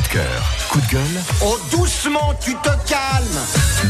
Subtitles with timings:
[0.00, 3.26] Coup de cœur, coup de gueule, Oh, doucement, tu te calmes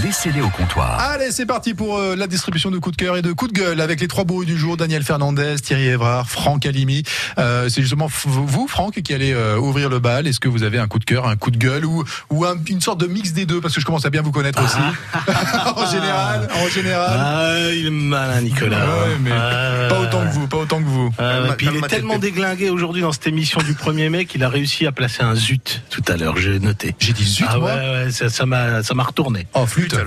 [0.05, 0.99] laissez-les au comptoir.
[1.01, 3.59] Allez, c'est parti pour euh, la distribution de coups de cœur et de coups de
[3.59, 7.03] gueule avec les trois bruits du jour Daniel Fernandez, Thierry Evrard, Franck Alimi.
[7.39, 10.27] Euh, c'est justement vous, Franck, qui allez euh, ouvrir le bal.
[10.29, 12.55] Est-ce que vous avez un coup de cœur, un coup de gueule ou, ou un-
[12.69, 13.61] une sorte de mix des deux?
[13.61, 14.79] Parce que je commence à bien vous connaître aussi.
[15.77, 17.21] en général, en général.
[17.21, 18.79] Ah, il est malin, Nicolas.
[18.87, 19.89] Ouais, mais Ah.
[19.89, 21.13] pas autant que vous, pas autant que vous.
[21.19, 24.49] Ah, puis il est tellement déglingué aujourd'hui dans cette émission du premier mai qu'il a
[24.49, 26.95] réussi à placer un zut tout à l'heure, j'ai noté.
[26.99, 27.75] J'ai dit zut, ah moi.
[27.75, 29.47] ouais, ouais, ça m'a ça m'a retourné.
[29.55, 29.97] Oh, flûte.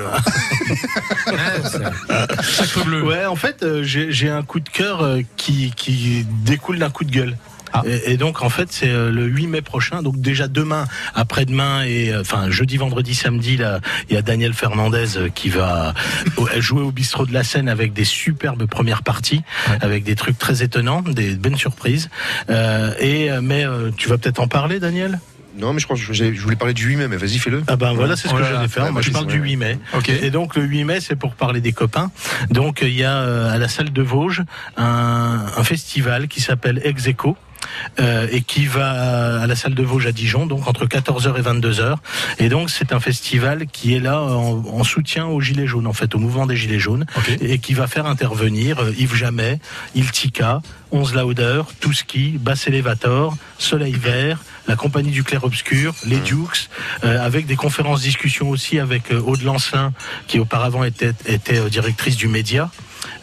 [3.04, 7.04] Ouais, en fait, euh, j'ai un coup de cœur euh, qui, qui découle d'un coup
[7.04, 7.38] de gueule.
[7.76, 7.82] Ah.
[8.06, 12.16] Et, donc en fait c'est euh, le 8 mai prochain, donc déjà demain, après-demain et
[12.16, 13.80] enfin jeudi, vendredi, samedi là,
[14.10, 15.96] il y a Daniel Fernandez qui va
[16.60, 19.78] jouer au bistrot de la Seine avec des superbes premières parties, Ouais.
[19.82, 22.10] avec des trucs très étonnants, des bonnes surprises.
[22.52, 23.66] Euh, et mais
[23.98, 25.20] tu vas peut-être en parler, Daniel?
[25.56, 27.64] Non, mais je crois que je, je voulais parler du 8 mai, mais vas-y, fais-le.
[27.68, 28.50] Ah ben voilà, c'est ce Oh que là.
[28.52, 28.84] j'allais faire.
[28.86, 29.50] Ouais, Moi, je vas-y, parle du ouais.
[29.50, 29.80] 8 mai.
[29.94, 30.10] Ok.
[30.10, 32.12] Et donc le 8 mai, c'est pour parler des copains.
[32.50, 34.42] Donc il y a euh, à la salle de Vosges
[34.78, 37.38] un, un festival qui s'appelle Execo.
[38.00, 41.42] Euh, et qui va à la salle de Vosges à Dijon, donc entre 14h et
[41.42, 41.96] 22h.
[42.40, 45.94] Et donc c'est un festival qui est là en, en soutien aux Gilets jaunes, en
[45.94, 47.06] fait, au mouvement des Gilets jaunes,
[47.40, 49.60] et qui va faire intervenir euh, Yves Jamais,
[49.96, 56.70] Iltika, Onze Lauder, Touski, Bass Elevator, Soleil Vert, la compagnie du clair obscur, les Dukes,
[57.04, 59.92] euh, avec des conférences discussions aussi avec euh, Aude Lancelin,
[60.28, 62.70] qui auparavant était, était euh, directrice du média.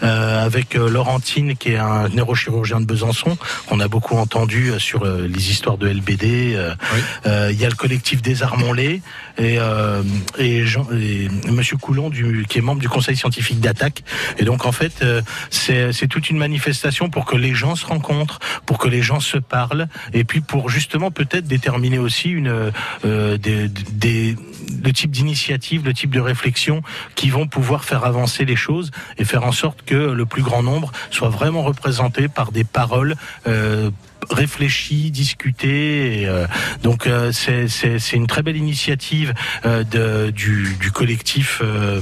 [0.02, 4.78] Euh, avec euh, Laurentine qui est un neurochirurgien de Besançon qu'on a beaucoup entendu euh,
[4.78, 7.00] sur euh, les histoires de LBD euh, Oui.
[7.26, 9.02] euh, il y a le collectif Désarmons-les
[9.38, 10.02] et, euh,
[10.38, 14.02] et, Jean, et Monsieur Coulon du, qui est membre du conseil scientifique d'attaque
[14.38, 17.86] et donc en fait euh, c'est c'est toute une manifestation pour que les gens se
[17.86, 22.70] rencontrent pour que les gens se parlent et puis pour justement peut-être déterminer aussi une
[23.04, 24.36] euh, des, des
[24.82, 26.82] le type d'initiative, le type de réflexion
[27.14, 30.62] qui vont pouvoir faire avancer les choses et faire en sorte que le plus grand
[30.62, 33.90] nombre soit vraiment représenté par des paroles euh,
[34.30, 36.22] réfléchies, discutées.
[36.22, 36.46] Et, euh,
[36.82, 39.32] donc euh, c'est une très belle initiative
[39.64, 41.60] euh, de, du, du collectif.
[41.62, 42.00] euh,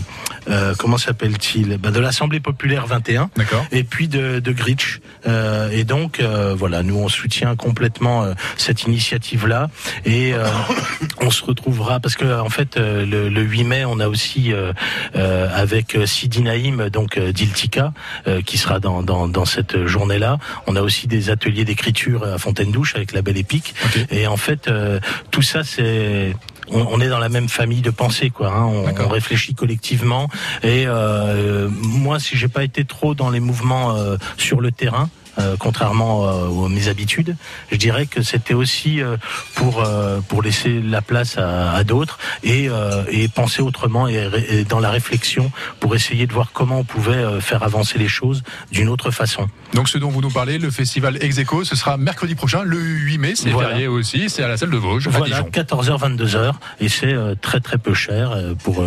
[0.48, 1.76] euh, comment s'appelle-t-il?
[1.78, 3.64] Ben, De l'Assemblée populaire 21 D'accord.
[3.70, 5.00] et puis de, de Gritsch.
[5.26, 9.68] Euh, et donc, euh, voilà, nous, on soutient complètement euh, cette initiative-là.
[10.06, 10.46] Et euh,
[11.20, 14.52] on se retrouvera, parce que en fait, euh, le, le 8 mai, on a aussi,
[14.52, 14.72] euh,
[15.16, 17.92] euh, avec Sidi Naïm, donc d'Iltika,
[18.26, 20.38] euh, qui sera dans, dans, dans cette journée-là.
[20.66, 23.74] On a aussi des ateliers d'écriture à Fontaine-Douche avec la Belle Épique.
[24.10, 26.34] Et en fait, euh, tout ça, c'est...
[26.70, 28.52] On, on est dans la même famille de pensée, quoi.
[28.52, 28.66] Hein.
[28.66, 30.28] On réfléchit collectivement.
[30.62, 35.08] Et euh, moi, si j'ai pas été trop dans les mouvements euh, sur le terrain,
[35.38, 37.36] euh, contrairement euh, à mes habitudes,
[37.70, 39.16] je dirais que c'était aussi euh,
[39.54, 39.84] pour
[40.28, 42.68] pour laisser la place à, à d'autres et,
[43.10, 45.50] et penser autrement et, dans la réflexion
[45.80, 49.48] pour essayer de voir comment on pouvait faire avancer les choses d'une autre façon.
[49.74, 53.18] Donc ce dont vous nous parlez, le festival Execo, ce sera mercredi prochain, le 8
[53.18, 53.70] mai, c'est Voilà.
[53.70, 55.50] férié aussi, c'est à la salle de Vosges, à Voilà, Dijon.
[55.52, 58.84] 14h, 22h, et c'est très très peu cher pour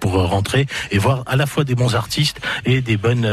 [0.00, 3.28] pour rentrer et voir à la fois des bons artistes et des bonnes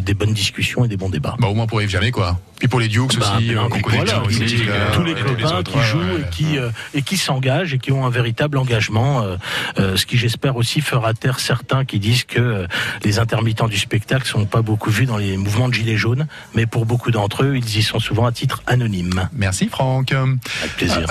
[0.00, 1.36] des bonnes discussions et des bons débats.
[1.38, 2.38] Bah au moins pour Yves Jamais quoi.
[2.58, 5.14] Puis pour les Dukes Bah, aussi, euh, qu'on connaît voilà, tous les- euh, tous les
[5.14, 6.20] copains qui jouent ouais.
[6.20, 9.36] et qui euh, et qui s'engagent et qui ont un véritable engagement, euh,
[9.78, 12.66] euh, ce qui j'espère aussi fera taire certains qui disent que
[13.04, 16.66] les intermittents du spectacle sont pas beaucoup vus dans les mouvements de gilets jaunes, mais
[16.66, 19.28] pour beaucoup d'entre eux, ils y sont souvent à titre anonyme.
[19.32, 20.12] Merci Franck.
[20.12, 21.06] Avec plaisir.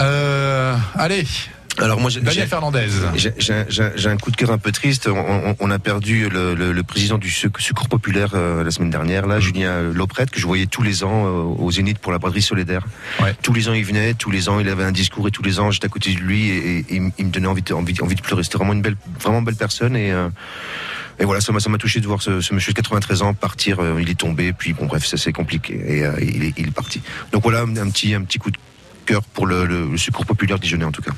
[0.95, 1.25] Allez,
[1.79, 2.87] Alors, moi, j'ai- Daniel Fernandez.
[3.15, 5.07] J'ai- un coup de cœur un peu triste.
[5.07, 5.17] On,
[5.49, 8.91] on- on a perdu le, le- le président du Sec- Secours Populaire euh, la semaine
[8.91, 12.19] dernière, là, Julien Loprette, que je voyais tous les ans euh, au Zénith pour la
[12.19, 12.83] braderie solidaire.
[13.21, 13.33] Ouais.
[13.41, 15.59] Tous les ans, il venait, tous les ans, il avait un discours et tous les
[15.59, 17.73] ans, j'étais à côté de lui et, et il me- il me donnait envie de,
[17.73, 18.43] envie, envie de pleurer.
[18.43, 20.11] C'était vraiment une belle, vraiment belle personne et.
[20.11, 20.29] euh,
[21.19, 23.79] et voilà, ça m'a touché de voir ce, ce monsieur de 93 ans partir.
[23.79, 26.71] euh, il est tombé, puis bon bref, ça c'est compliqué et il, est, il est
[26.71, 27.01] parti.
[27.31, 28.57] Donc voilà un, petit un petit coup de
[29.05, 31.11] cœur pour le, le, le secours populaire dijonnais en tout cas.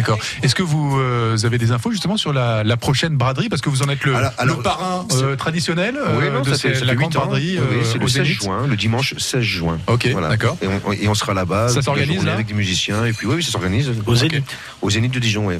[0.00, 0.18] D'accord.
[0.42, 3.48] Est-ce que vous euh, avez des infos justement sur la, la prochaine braderie?
[3.48, 6.40] Parce que vous en êtes le, Alors- alors, le parrain euh, traditionnel euh, Oui, non,
[6.42, 7.20] de ça ces- fait, ça la fait grande 8 ans.
[7.26, 8.42] braderie Oui, euh, c'est au le 16 Zénith.
[8.42, 9.78] juin, le dimanche 16 juin.
[9.86, 10.28] Ok, Voilà.
[10.28, 10.56] d'accord.
[10.62, 11.68] Et on, et on sera là-bas.
[11.68, 13.04] Ça s'organise, là Avec des musiciens.
[13.04, 13.90] Et puis oui, oui ça s'organise.
[14.06, 14.44] Au Zénith.
[14.82, 15.56] Au Zénith de Dijon, oui.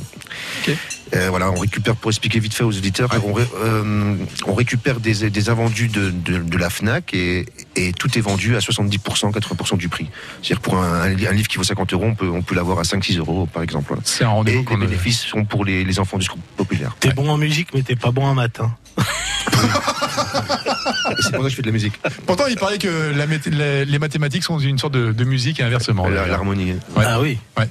[0.67, 0.75] Ok.
[1.15, 4.15] Euh, voilà, on récupère, pour expliquer vite fait aux auditeurs, on, ré- euh,
[4.47, 7.47] on récupère des, des invendus de, de, de la FNAC et,
[7.77, 10.09] et tout est vendu à 70%, 80% du prix.
[10.43, 12.55] C'est-à-dire pour un, un li- un livre qui vaut 50 euros, on peut, on peut
[12.55, 13.95] l'avoir à 5-6 euros, par exemple.
[14.05, 16.39] C'est un Et rendez-vous les qu'on a- bénéfices sont pour les, les enfants du secours
[16.57, 16.97] populaire.
[17.01, 18.61] T'es bon en musique, mais t'es pas bon en maths.
[18.61, 18.71] hein.
[18.99, 19.03] Et
[21.23, 21.95] c'est pour ça que je fais de la musique.
[22.27, 25.63] Pourtant, il paraît que la les, les mathématiques sont une sorte de, de musique et
[25.63, 26.09] inversement.
[26.09, 26.73] L'harmonie.
[26.97, 27.05] Ouais.
[27.07, 27.39] Ah oui.
[27.59, 27.69] Ouais.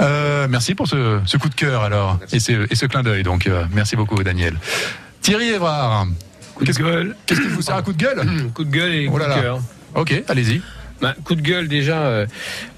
[0.00, 3.22] Euh, merci pour ce, ce coup de cœur alors et ce, et ce clin d'œil.
[3.22, 4.54] Donc, euh, merci beaucoup, Daniel.
[5.20, 6.06] Thierry Évrard,
[6.54, 7.16] Coup de gueule.
[7.26, 8.22] qu'est-ce qui vous sert un coup de gueule
[8.54, 9.60] Coup de gueule et Oh coup là de cœur.
[9.94, 10.60] Ok, allez-y.
[11.02, 12.26] Bah, coup de gueule déjà, euh,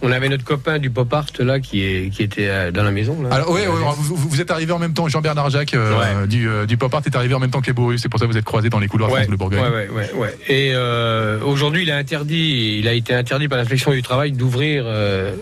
[0.00, 2.92] on avait notre copain du pop art là qui est qui était euh, dans la
[2.92, 3.20] maison.
[3.20, 3.34] Là.
[3.34, 5.08] Alors, oui, vous, vous êtes arrivé en même temps.
[5.08, 6.28] Jean-Bernard Jacques euh, Ouais.
[6.28, 8.00] du, euh, du Pop Art est arrivé en même temps que les Bourrus.
[8.00, 9.58] C'est pour ça que vous êtes croisés dans les couloirs de Ouais, France Bleu Bourgogne.
[9.60, 10.36] ouais, ouais, ouais, ouais.
[10.48, 14.84] Et euh, aujourd'hui, il a interdit, il a été interdit par l'inspection du travail d'ouvrir
[14.86, 15.34] euh,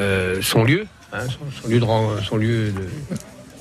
[0.00, 2.88] euh, son lieu, hein, son, son lieu de ren- son lieu de.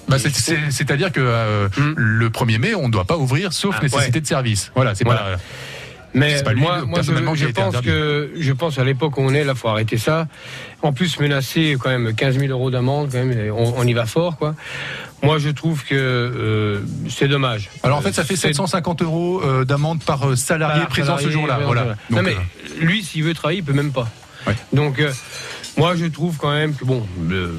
[0.07, 1.93] Bah, c'est- c'est- C'est-à-dire que euh, Hmm.
[1.95, 4.21] le 1er mai, on ne doit pas ouvrir sauf Ah, nécessité ouais.
[4.21, 4.71] de service.
[4.75, 5.21] Voilà, c'est Voilà.
[5.21, 5.37] pas.
[6.15, 7.11] Mais pas lui, moi, je,
[7.47, 10.27] pense que je pense à l'époque où on est là, faut arrêter ça.
[10.83, 14.05] En plus, menacer quand même 15 000 euros d'amende, quand même, on, on y va
[14.05, 14.53] fort, quoi.
[15.23, 17.71] Moi, je trouve que euh, c'est dommage.
[17.81, 21.17] Alors en fait, ça fait C'est- 750 euros euh, d'amende par euh, salarié par présent
[21.17, 21.61] ce jour-là.
[21.65, 21.83] Voilà.
[21.85, 24.07] Donc, non mais euh, lui, s'il veut travailler, il peut même pas.
[24.45, 24.55] Ouais.
[24.71, 25.11] Donc euh,
[25.77, 27.57] moi, je trouve quand même que bon, le-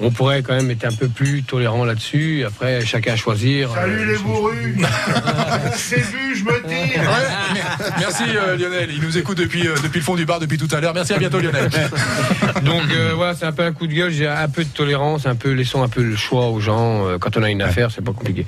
[0.00, 2.44] on pourrait quand même être un peu plus tolérant là-dessus.
[2.46, 3.70] Après, chacun choisir.
[3.76, 4.76] euh, bourrus
[5.76, 9.98] C'est vu, je me tire Ouais, merci euh, Lionel, il nous écoute depuis, euh, depuis
[10.00, 10.92] le fond du bar depuis tout à l'heure.
[10.94, 11.70] Merci à bientôt Lionel.
[12.62, 14.10] Donc euh, voilà, c'est un peu un coup de gueule.
[14.12, 17.06] J'ai un peu de tolérance, un peu laissons un peu le choix aux gens.
[17.06, 18.44] Euh, quand on a une affaire, c'est pas compliqué.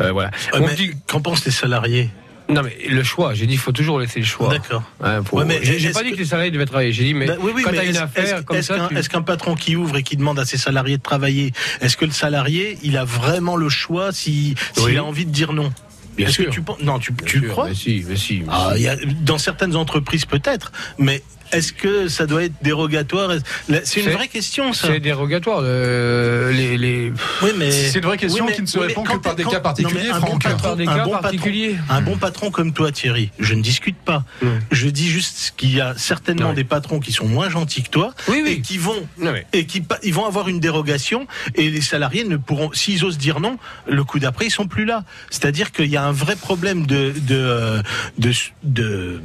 [0.00, 0.30] Euh, voilà.
[0.52, 2.10] Ouais, mais petit- Qu'en pensent les salariés?
[2.52, 3.34] Non mais le choix.
[3.34, 4.48] J'ai dit, il faut toujours laisser le choix.
[4.50, 4.82] D'accord.
[5.02, 6.92] Hein, faut- Ouais, mais j'ai pas dit que- que les salariés devaient travailler.
[6.92, 9.08] J'ai dit, mais Bah, oui, oui, quand une affaire comme est-ce ça, qu'un tu- est-ce
[9.08, 12.10] qu'un patron qui ouvre et qui demande à ses salariés de travailler, est-ce que le
[12.12, 14.96] salarié, il a vraiment le choix si- s'il Oui.
[14.96, 15.72] a envie de dire non?
[16.16, 16.52] Bien Est-ce que sûr.
[16.52, 18.40] tu penses Non, tu, Bien tu sûr, crois mais si, mais si.
[18.40, 18.82] mais Ah, si.
[18.82, 21.22] y a- Dans certaines entreprises peut-être, mais
[21.52, 23.30] est-ce que ça doit être dérogatoire?
[23.84, 24.86] C'est une vraie question, ça.
[24.88, 25.60] C'est dérogatoire.
[25.62, 27.12] euh, les, les...
[27.42, 29.34] Oui, mais C'est une vraie question Oui, mais- qui ne se oui, répond que par
[29.34, 31.76] des cas non, particuliers, un bon patron- des un cas bon patron- particuliers.
[31.90, 34.24] Un bon patron comme toi, Thierry, je ne discute pas.
[34.40, 34.46] Mm.
[34.70, 36.54] Je dis juste qu'il y a certainement Ouais.
[36.54, 38.14] des patrons qui sont moins gentils que toi
[38.46, 42.36] et qui vont Non, et qui ils vont avoir une dérogation et les salariés ne
[42.38, 45.96] pourront s'ils osent dire non le coup d'après ils sont plus là c'est-à-dire qu'il y
[45.98, 47.82] a un vrai problème de de euh,
[48.18, 48.32] de,
[48.62, 49.20] de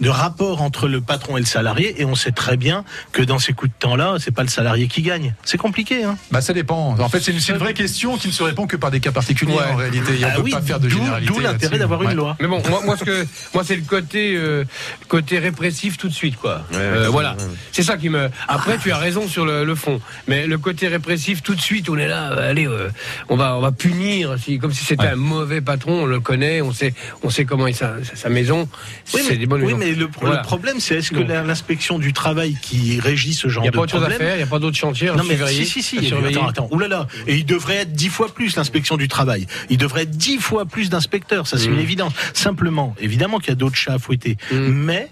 [0.00, 3.38] de rapport entre le patron et le salarié et on sait très bien que dans
[3.40, 6.40] ces coups de temps là c'est pas le salarié qui gagne c'est compliqué hein Bah
[6.40, 6.96] ça dépend.
[6.98, 9.54] En fait, c'est une, vraie question qui ne se répond que par des cas particuliers
[9.54, 9.72] Ouais.
[9.72, 10.12] en réalité.
[10.22, 11.32] On Ah peut oui, pas faire de d'où- généralité.
[11.32, 12.06] d'où l'intérêt d'avoir Ouais.
[12.06, 14.64] une loi Mais bon, moi, moi, ce que, moi, c'est le côté, euh,
[15.08, 16.64] côté répressif tout de suite, quoi.
[16.72, 17.36] Ouais, Euh, voilà.
[17.72, 18.28] C'est ça qui me.
[18.46, 21.88] Après, tu as raison sur le, le fond, mais le côté répressif tout de suite,
[21.88, 22.28] on est là.
[22.38, 22.88] allez, euh,
[23.28, 25.10] on va, on va punir, si, comme si c'était Ouais.
[25.10, 26.06] un mauvais patron.
[26.08, 28.66] On le connaît, on sait, on sait comment est sa, maison.
[29.12, 29.78] Oui, mais, des bonnes oui, maisons.
[29.78, 30.40] mais le, pro- Voilà.
[30.40, 33.72] le problème, c'est est-ce que l'inspection du travail qui régit ce genre Il n'y a
[33.72, 35.08] de pas autre chose à problème faire, il n'y a pas d'autre chantier.
[35.14, 36.02] Non mais si si si.
[36.06, 36.36] surveiller.
[36.38, 36.68] Attends attends.
[36.70, 37.06] Oulala.
[37.26, 39.46] Et il devrait être dix fois plus l'inspection du travail.
[39.68, 41.46] Il devrait être dix fois plus d'inspecteurs.
[41.46, 41.74] Ça c'est Mm.
[41.74, 42.12] une évidence.
[42.32, 44.56] Simplement, évidemment qu'il y a d'autres chats à fouetter, Mm.
[44.68, 45.08] mais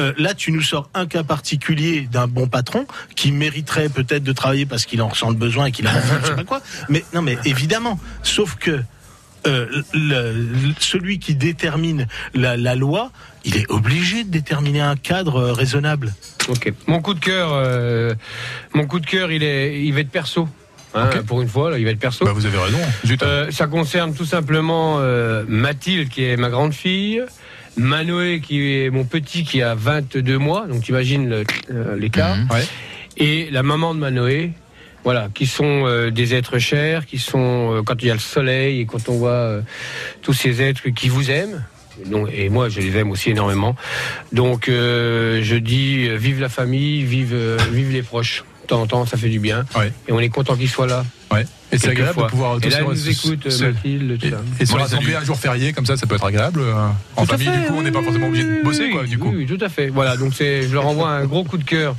[0.00, 4.32] euh, là, tu nous sors un cas particulier d'un bon patron qui mériterait peut-être de
[4.32, 5.92] travailler parce qu'il en ressent le besoin et qu'il a
[6.22, 6.62] je sais pas quoi.
[6.88, 8.00] Mais non, mais évidemment.
[8.22, 8.82] Sauf que
[9.46, 13.10] euh, le- celui qui détermine la, la loi,
[13.44, 16.12] il est obligé de déterminer un cadre euh, raisonnable.
[16.48, 16.72] Ok.
[16.86, 18.14] Mon coup de cœur, euh,
[18.74, 20.48] mon coup de cœur, il est, il va être perso.
[20.94, 21.08] Hein.
[21.26, 22.24] Pour une fois, là, il va être perso.
[22.24, 22.78] Bah, vous avez raison.
[23.22, 27.22] Euh, ça concerne tout simplement euh, Mathilde, qui est ma grande fille,
[27.76, 31.44] Manoé, qui est mon petit, qui a 22 mois, donc tu imagines
[31.96, 32.48] l'écart, Mhm.
[32.50, 32.64] Ouais.
[33.16, 34.52] et la maman de Manoé,
[35.04, 38.20] voilà, qui sont euh, des êtres chers, qui sont, euh, quand il y a le
[38.20, 39.60] soleil et quand on voit euh,
[40.22, 41.64] tous ces êtres qui vous aiment,
[42.32, 43.76] et moi je les aime aussi énormément,
[44.32, 48.44] donc euh, je dis euh, vive la famille, vive, euh, vive les proches.
[48.62, 49.64] De temps en temps, ça fait du bien.
[49.76, 49.92] Ouais.
[50.06, 51.04] Et on est content qu'ils soient là.
[51.32, 51.44] Ouais.
[51.72, 54.40] Et c'est agréable de pouvoir Et là, elle nous écoute, Mathilde, tout Et, ça.
[54.60, 56.62] et se rassembler un jour férié comme ça, ça peut être agréable.
[57.16, 59.02] En Tout famille, fait, du coup, on n'est pas forcément obligé de bosser, oui, quoi,
[59.02, 59.32] du oui, coup.
[59.34, 59.88] Oui, tout à fait.
[59.88, 61.96] Voilà, donc c'est, je leur envoie un gros coup de cœur.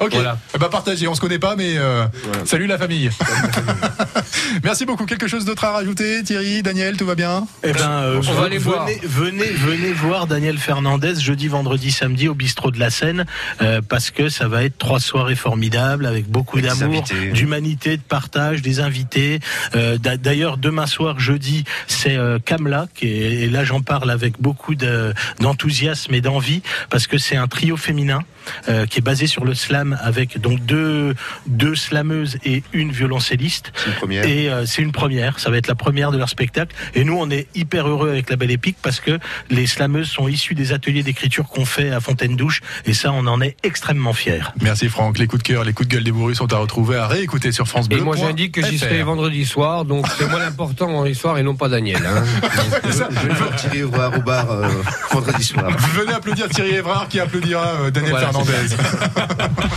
[0.00, 0.12] Ok.
[0.14, 0.38] Voilà.
[0.54, 1.06] Eh ben, partagez.
[1.08, 2.04] On se connaît pas, mais euh,
[2.44, 3.10] salut la famille.
[4.62, 5.06] Merci beaucoup.
[5.06, 7.46] Quelque chose d'autre à rajouter, Thierry, Daniel, tout va bien?
[7.62, 8.86] Eh ben, euh, On va aller voir.
[9.02, 13.24] venez, venez voir Daniel Fernandez jeudi, vendredi, samedi au bistrot de la Seine,
[13.62, 18.62] euh, parce que ça va être trois soirées formidables avec beaucoup d'amour, d'humanité, de partage,
[18.62, 19.40] des invités.
[19.74, 24.10] Euh, d'a- D'ailleurs, demain soir, jeudi, c'est euh, Kamla, qui est, et là j'en parle
[24.10, 28.20] avec beaucoup de- d'enthousiasme et d'envie, parce que c'est un trio féminin
[28.68, 31.14] euh, qui est basé sur le slam avec donc deux
[31.46, 33.72] deux slameuses et une violoncelliste.
[33.76, 34.24] C'est une première.
[34.24, 36.74] Et euh, c'est une première, ça va être la première de leur spectacle.
[36.94, 39.18] Et nous, on est hyper heureux avec la Belle Épique parce que
[39.50, 42.60] les slameuses sont issues des ateliers d'écriture qu'on fait à Fontaine-Douche.
[42.86, 44.42] Et ça, on en est extrêmement fiers.
[44.60, 45.18] Merci Franck.
[45.18, 47.52] Les coups de cœur, les coups de gueule des bourrus sont à retrouver, à réécouter
[47.52, 47.98] sur France Bleu.
[47.98, 51.42] Et moi j'indique que j'y serai vendredi soir, donc c'est moi l'important vendredi soir et
[51.42, 52.02] non pas Daniel.
[52.06, 52.24] Hein.
[52.84, 54.68] Je vais voir Thierry Ovrard au bar euh,
[55.10, 55.70] vendredi soir.
[55.94, 58.52] Venez applaudir Thierry Evrard qui applaudira euh, Daniel Voilà, Fernandez.